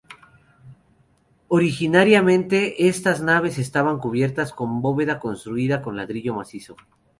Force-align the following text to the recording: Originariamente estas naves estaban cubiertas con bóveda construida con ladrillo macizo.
Originariamente 1.47 2.87
estas 2.87 3.21
naves 3.21 3.59
estaban 3.59 3.99
cubiertas 3.99 4.51
con 4.51 4.81
bóveda 4.81 5.19
construida 5.19 5.83
con 5.83 5.95
ladrillo 5.95 6.33
macizo. 6.33 6.75